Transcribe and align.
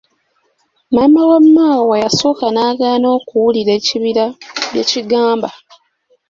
Maama 0.95 1.21
wa 1.29 1.39
Maawa 1.55 1.95
yasooka 2.03 2.45
n'agaana 2.53 3.07
okuwulira 3.17 3.71
ekibira 3.79 4.25
byekigamba 4.71 5.49